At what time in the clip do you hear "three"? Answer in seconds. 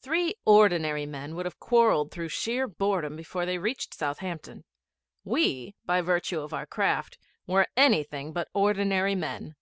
0.00-0.34